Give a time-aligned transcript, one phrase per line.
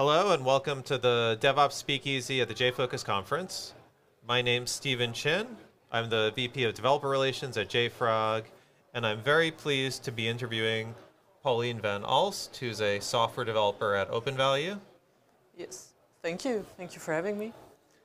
[0.00, 3.74] Hello and welcome to the DevOps Speakeasy at the Jfokus conference.
[4.26, 5.46] My name's Stephen Chin.
[5.92, 8.44] I'm the VP of Developer Relations at JFrog,
[8.94, 10.94] and I'm very pleased to be interviewing
[11.42, 14.80] Pauline Van Alst, who's a software developer at OpenValue.
[15.54, 15.92] Yes,
[16.22, 16.64] thank you.
[16.78, 17.52] Thank you for having me.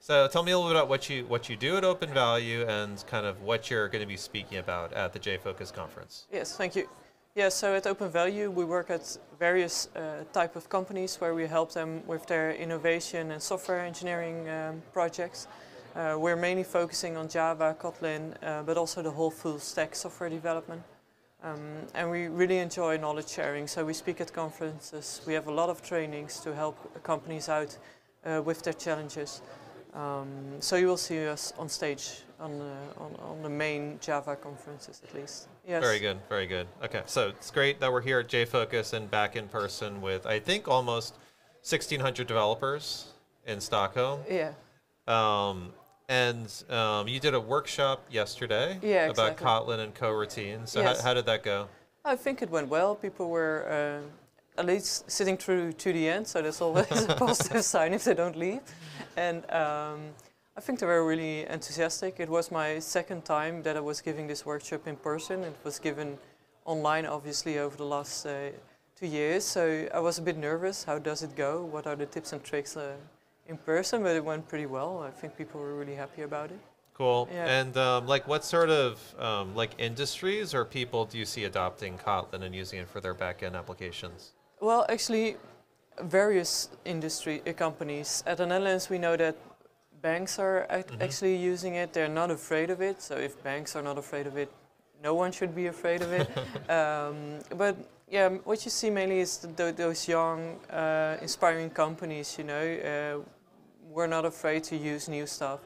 [0.00, 3.06] So tell me a little bit about what you what you do at OpenValue and
[3.06, 6.26] kind of what you're going to be speaking about at the Jfokus conference.
[6.32, 6.88] Yes, thank you.
[7.36, 11.48] Yeah, so at Open Value we work at various uh, type of companies where we
[11.48, 15.48] help them with their innovation and software engineering um, projects.
[15.96, 20.30] Uh, we're mainly focusing on Java, Kotlin, uh, but also the whole full stack software
[20.30, 20.80] development.
[21.42, 21.58] Um,
[21.94, 23.66] and we really enjoy knowledge sharing.
[23.66, 25.20] So we speak at conferences.
[25.26, 27.76] We have a lot of trainings to help companies out
[28.24, 29.42] uh, with their challenges.
[29.92, 32.52] Um, so you will see us on stage on
[32.96, 35.48] on, on the main Java conferences at least.
[35.66, 35.82] Yes.
[35.82, 36.66] Very good, very good.
[36.82, 40.38] Okay, so it's great that we're here at Jfokus and back in person with, I
[40.38, 41.14] think, almost
[41.62, 43.12] 1,600 developers
[43.46, 44.20] in Stockholm.
[44.28, 44.52] Yeah.
[45.06, 45.72] Um,
[46.08, 49.46] and um, you did a workshop yesterday yeah, about exactly.
[49.46, 50.68] Kotlin and coroutines.
[50.68, 51.00] So yes.
[51.00, 51.68] how, how, did that go?
[52.04, 52.94] I think it went well.
[52.94, 57.64] People were uh, at least sitting through to the end, so that's always a positive
[57.64, 58.60] sign if they don't leave.
[59.16, 60.00] And um,
[60.56, 62.20] I think they were really enthusiastic.
[62.20, 65.42] It was my second time that I was giving this workshop in person.
[65.42, 66.16] It was given
[66.64, 68.50] online, obviously, over the last uh,
[68.96, 69.44] two years.
[69.44, 70.84] So I was a bit nervous.
[70.84, 71.64] How does it go?
[71.64, 72.92] What are the tips and tricks uh,
[73.48, 74.04] in person?
[74.04, 75.02] But it went pretty well.
[75.02, 76.60] I think people were really happy about it.
[76.94, 77.28] Cool.
[77.32, 77.46] Yeah.
[77.46, 81.98] And um, like, what sort of um, like industries or people do you see adopting
[81.98, 84.34] Kotlin and using it for their backend applications?
[84.60, 85.34] Well, actually,
[86.00, 88.22] various industry uh, companies.
[88.24, 89.36] At the Netherlands, we know that
[90.04, 91.04] banks are act mm -hmm.
[91.04, 91.92] actually using it.
[91.92, 93.02] They're not afraid of it.
[93.02, 94.48] So if banks are not afraid of it,
[95.02, 96.28] no one should be afraid of it.
[96.78, 97.16] um,
[97.62, 97.74] but
[98.16, 102.36] yeah, what you see mainly is th those young, uh, inspiring companies.
[102.38, 103.16] You know, uh,
[103.94, 105.60] we're not afraid to use new stuff.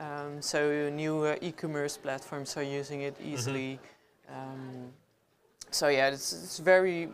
[0.00, 0.58] Um, so
[0.90, 3.70] new uh, e-commerce platforms are using it easily.
[3.72, 4.36] Mm -hmm.
[4.36, 4.92] um,
[5.70, 7.08] so yeah, it's, it's very,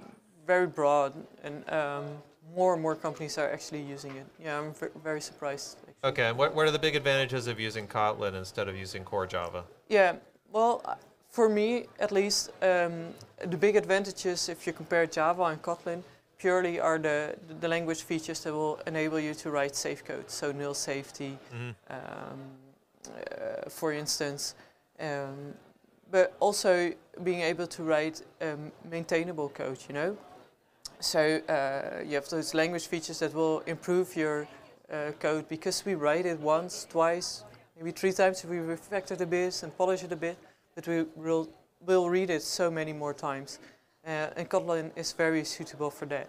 [0.47, 1.13] very broad
[1.45, 2.23] and um,
[2.55, 4.27] more and more companies are actually using it.
[4.43, 5.79] Yeah, I'm very surprised.
[5.79, 5.95] Actually.
[6.11, 9.27] Okay, and what, what are the big advantages of using Kotlin instead of using core
[9.27, 9.65] Java?
[9.89, 10.17] Yeah,
[10.53, 10.95] well, uh,
[11.31, 13.09] for me at least, um,
[13.45, 16.03] the big advantages if you compare Java and Kotlin
[16.39, 20.53] purely are the, the language features that will enable you to write safe code, so
[20.53, 21.75] nil safety, mm -hmm.
[21.91, 22.39] um,
[23.07, 24.55] uh, for instance.
[24.99, 25.55] Um,
[26.11, 26.93] but also
[27.23, 30.17] being able to write um, maintainable code, you know?
[31.01, 34.49] So uh, you have those language features that will improve your
[34.91, 37.45] uh, code because we write it once, twice,
[37.77, 40.39] maybe three times if we refactor a bit and polish it a bit,
[40.75, 41.49] but we will
[41.85, 43.59] will read it so many more times.
[44.07, 46.29] Uh, and Kotlin is very suitable for that.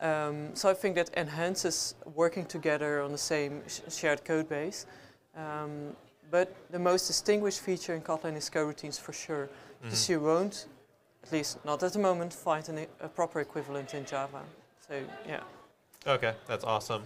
[0.00, 4.86] Um, so I think that enhances working together on the same sh shared code base.
[5.36, 5.96] Um,
[6.30, 9.48] but the most distinguished feature in Kotlin is coroutines for sure,
[9.82, 10.12] because mm -hmm.
[10.12, 10.66] you won't
[11.24, 14.42] at least not at the moment, find an, a proper equivalent in Java.
[14.86, 14.94] So
[15.26, 15.40] yeah.
[16.06, 17.04] Okay, that's awesome.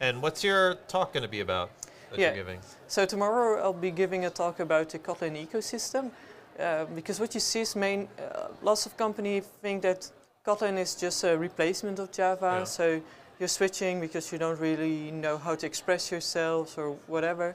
[0.00, 1.70] And what's your talk going to be about
[2.10, 2.26] that yeah.
[2.28, 2.60] you're giving?
[2.88, 6.10] So tomorrow I'll be giving a talk about the Kotlin ecosystem.
[6.58, 10.10] Uh, because what you see is main, uh, lots of companies think that
[10.44, 12.56] Kotlin is just a replacement of Java.
[12.58, 12.64] Yeah.
[12.64, 13.00] So
[13.38, 17.54] you're switching because you don't really know how to express yourselves or whatever.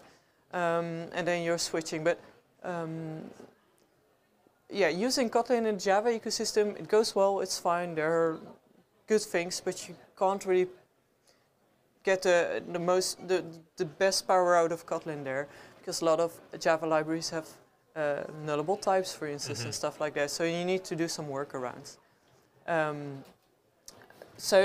[0.53, 2.03] Um, and then you're switching.
[2.03, 2.19] But
[2.63, 3.29] um,
[4.75, 8.40] yeah, using Kotlin in Java ecosystem, it goes well, it's fine, there are
[9.08, 10.68] good things, but you can't really
[12.03, 13.44] get the, the most, the,
[13.78, 15.47] the best power out of Kotlin there,
[15.78, 17.47] because a lot of Java libraries have
[17.96, 19.68] uh, nullable types, for instance, mm -hmm.
[19.68, 21.97] and stuff like that, so you need to do some workarounds.
[22.68, 23.24] Um,
[24.38, 24.57] so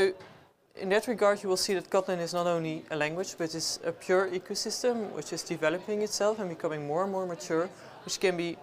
[0.74, 3.78] in that regard, you will see that Kotlin is not only a language, but it's
[3.84, 7.68] a pure ecosystem, which is developing itself and becoming more and more mature,
[8.04, 8.56] which can be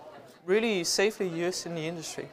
[0.48, 2.28] really safely used in the industry.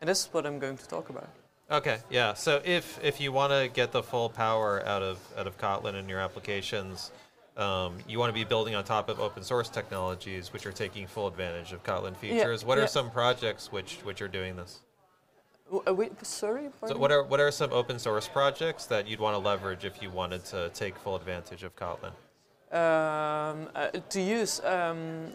[0.00, 1.28] And this is what I'm going to talk about.
[1.70, 2.34] Okay, yeah.
[2.34, 5.94] So if, if you want to get the full power out of, out of Kotlin
[5.94, 7.10] in your applications,
[7.56, 11.06] um, you want to be building on top of open source technologies which are taking
[11.06, 12.62] full advantage of Kotlin features.
[12.62, 12.84] Yeah, what yeah.
[12.84, 14.80] are some projects which, which are doing this?
[15.88, 16.68] Uh, wait, sorry?
[16.86, 20.02] So what are, what are some open source projects that you'd want to leverage if
[20.02, 22.12] you wanted to take full advantage of Kotlin?
[22.70, 25.32] Um, uh, to use, um,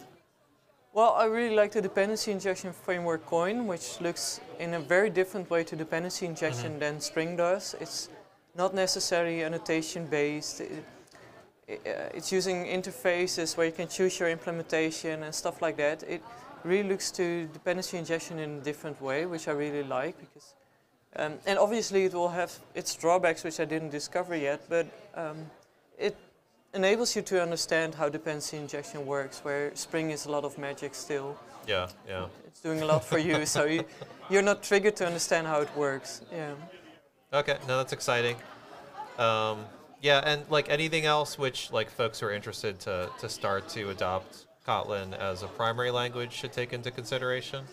[0.93, 5.49] well, I really like the dependency injection framework Koin, which looks in a very different
[5.49, 6.79] way to dependency injection mm -hmm.
[6.79, 7.75] than Spring does.
[7.79, 8.09] It's
[8.53, 10.59] not necessarily annotation based.
[10.59, 10.83] It,
[11.67, 16.03] it, uh, it's using interfaces where you can choose your implementation and stuff like that.
[16.09, 16.21] It
[16.63, 20.55] really looks to dependency injection in a different way, which I really like because
[21.15, 25.49] Um, and obviously, it will have its drawbacks, which I didn't discover yet, but um,
[25.97, 26.15] it
[26.73, 30.95] enables you to understand how dependency injection works, where Spring is a lot of magic
[30.95, 31.37] still.
[31.67, 32.27] Yeah, yeah.
[32.47, 33.83] It's doing a lot for you, so you,
[34.29, 36.21] you're not triggered to understand how it works.
[36.31, 36.53] Yeah.
[37.33, 38.35] Okay, no, that's exciting.
[39.17, 39.65] Um,
[40.01, 43.89] yeah, and like anything else which like folks who are interested to, to start to
[43.89, 47.65] adopt Kotlin as a primary language should take into consideration?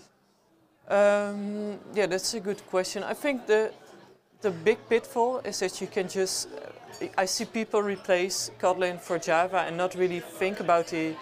[0.88, 3.02] Um, yeah, that's a good question.
[3.02, 3.72] I think the
[4.40, 6.48] the big pitfall is that you can just.
[7.18, 11.14] I see people replace Kotlin for Java and not really think about the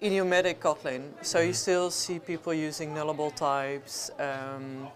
[0.00, 1.12] idiomatic Kotlin.
[1.22, 4.88] So you still see people using nullable types, um,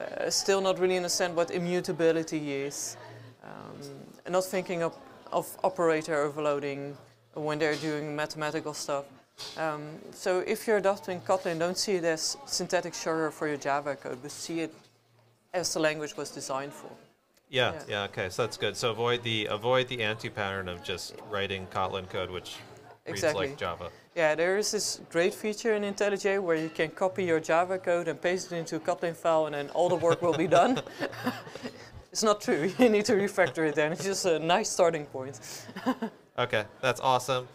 [0.00, 2.96] uh, still not really understand what immutability is,
[3.44, 4.96] um, not thinking of,
[5.32, 6.96] of operator overloading
[7.34, 9.04] when they're doing mathematical stuff.
[9.56, 13.94] Um, so if you're adopting Kotlin, don't see it as synthetic sugar for your Java
[13.94, 14.74] code, but see it
[15.58, 16.90] as the language was designed for.
[17.50, 18.76] Yeah, yeah, yeah okay, so that's good.
[18.76, 22.56] So avoid the avoid the anti-pattern of just writing Kotlin code, which
[23.06, 23.42] exactly.
[23.42, 23.90] reads like Java.
[24.14, 28.08] Yeah, there is this great feature in IntelliJ where you can copy your Java code
[28.08, 30.80] and paste it into a Kotlin file, and then all the work will be done.
[32.12, 32.72] it's not true.
[32.78, 35.40] You need to refactor it, and it's just a nice starting point.
[36.38, 37.48] okay, that's awesome.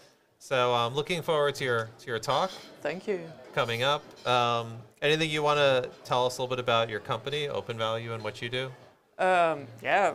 [0.43, 2.51] So I'm um, looking forward to your to your talk.
[2.81, 3.21] Thank you.
[3.55, 4.03] Coming up.
[4.27, 8.13] Um, anything you want to tell us a little bit about your company, Open Value,
[8.13, 8.65] and what you do?
[9.19, 10.11] Um, yeah,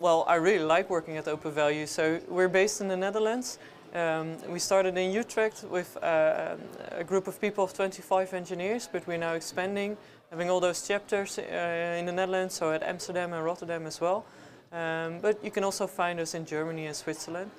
[0.00, 1.84] well, I really like working at Open Value.
[1.84, 3.58] So we're based in the Netherlands.
[3.94, 6.56] Um, we started in Utrecht with uh,
[6.92, 9.98] a group of people of 25 engineers, but we're now expanding,
[10.30, 14.24] having all those chapters uh, in the Netherlands, so at Amsterdam and Rotterdam as well.
[14.72, 17.50] Um, but you can also find us in Germany and Switzerland.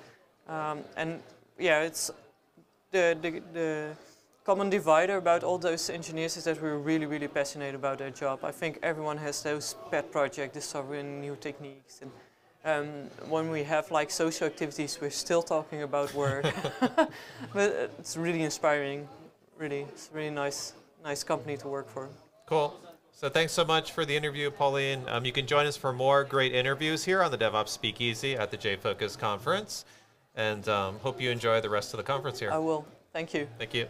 [0.48, 1.22] Um, and
[1.58, 2.10] yeah, it's
[2.90, 3.96] the, the, the
[4.44, 8.40] common divider about all those engineers is that we're really, really passionate about their job.
[8.42, 12.00] I think everyone has those pet projects, discovering new techniques.
[12.00, 12.10] And
[12.64, 12.88] um,
[13.28, 16.46] when we have like social activities, we're still talking about work.
[17.52, 19.08] but it's really inspiring,
[19.58, 19.80] really.
[19.80, 20.72] It's a really nice,
[21.04, 22.08] nice company to work for.
[22.46, 22.74] Cool.
[23.12, 25.02] So thanks so much for the interview, Pauline.
[25.08, 28.52] Um, you can join us for more great interviews here on the DevOps Speakeasy at
[28.52, 29.84] the Jfokus conference
[30.38, 32.50] and um, hope you enjoy the rest of the conference here.
[32.50, 32.86] I will.
[33.12, 33.46] Thank you.
[33.58, 33.88] Thank you.